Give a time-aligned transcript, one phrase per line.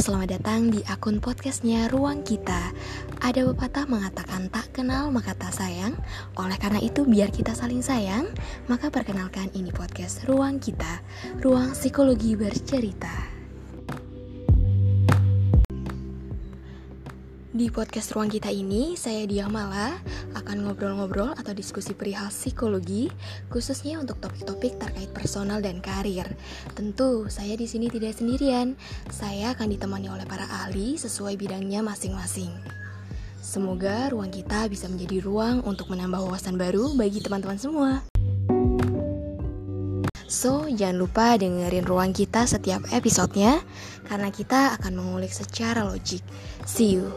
[0.00, 2.72] selamat datang di akun podcastnya Ruang Kita.
[3.20, 6.00] Ada pepatah mengatakan tak kenal maka tak sayang.
[6.40, 8.32] Oleh karena itu biar kita saling sayang
[8.72, 11.04] Maka perkenalkan ini podcast Ruang Kita
[11.44, 13.19] Ruang Psikologi Bercerita
[17.50, 19.98] Di podcast ruang kita ini, saya Diamala
[20.38, 23.10] akan ngobrol-ngobrol atau diskusi perihal psikologi,
[23.50, 26.30] khususnya untuk topik-topik terkait personal dan karir.
[26.78, 28.78] Tentu, saya di sini tidak sendirian.
[29.10, 32.54] Saya akan ditemani oleh para ahli sesuai bidangnya masing-masing.
[33.42, 38.09] Semoga ruang kita bisa menjadi ruang untuk menambah wawasan baru bagi teman-teman semua.
[40.30, 43.58] So, jangan lupa dengerin ruang kita setiap episodenya,
[44.06, 46.22] karena kita akan mengulik secara logik.
[46.62, 47.10] See you!